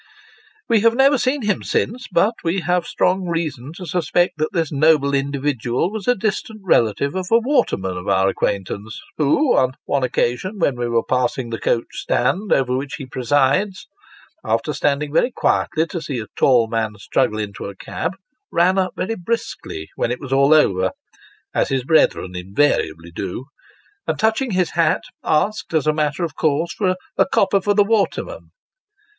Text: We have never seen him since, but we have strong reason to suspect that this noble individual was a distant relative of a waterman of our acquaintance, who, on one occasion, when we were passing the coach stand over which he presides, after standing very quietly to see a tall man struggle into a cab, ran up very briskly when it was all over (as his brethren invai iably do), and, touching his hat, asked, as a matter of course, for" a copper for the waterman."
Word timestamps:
We 0.67 0.79
have 0.79 0.95
never 0.95 1.19
seen 1.19 1.43
him 1.43 1.61
since, 1.61 2.07
but 2.11 2.33
we 2.43 2.61
have 2.61 2.87
strong 2.87 3.27
reason 3.27 3.71
to 3.75 3.85
suspect 3.85 4.39
that 4.39 4.51
this 4.51 4.71
noble 4.71 5.13
individual 5.13 5.91
was 5.91 6.07
a 6.07 6.15
distant 6.15 6.61
relative 6.63 7.13
of 7.15 7.27
a 7.29 7.37
waterman 7.37 7.97
of 7.97 8.07
our 8.07 8.27
acquaintance, 8.27 8.99
who, 9.17 9.55
on 9.55 9.73
one 9.85 10.01
occasion, 10.03 10.57
when 10.57 10.75
we 10.75 10.87
were 10.87 11.03
passing 11.03 11.51
the 11.51 11.59
coach 11.59 11.85
stand 11.97 12.51
over 12.51 12.75
which 12.75 12.95
he 12.95 13.05
presides, 13.05 13.85
after 14.43 14.73
standing 14.73 15.13
very 15.13 15.29
quietly 15.29 15.85
to 15.85 16.01
see 16.01 16.19
a 16.19 16.25
tall 16.35 16.67
man 16.67 16.93
struggle 16.97 17.37
into 17.37 17.65
a 17.65 17.75
cab, 17.75 18.13
ran 18.51 18.79
up 18.79 18.93
very 18.97 19.13
briskly 19.13 19.87
when 19.97 20.09
it 20.09 20.19
was 20.19 20.33
all 20.33 20.51
over 20.51 20.93
(as 21.53 21.69
his 21.69 21.83
brethren 21.83 22.33
invai 22.33 22.87
iably 22.89 23.13
do), 23.13 23.45
and, 24.07 24.17
touching 24.17 24.49
his 24.49 24.71
hat, 24.71 25.03
asked, 25.23 25.75
as 25.75 25.85
a 25.85 25.93
matter 25.93 26.23
of 26.23 26.35
course, 26.35 26.73
for" 26.73 26.95
a 27.19 27.27
copper 27.31 27.61
for 27.61 27.75
the 27.75 27.83
waterman." 27.85 28.49